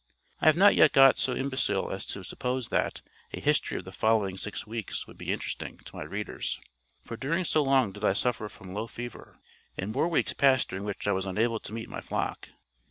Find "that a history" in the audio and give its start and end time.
2.69-3.77